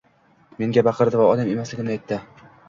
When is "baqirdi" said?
0.87-1.19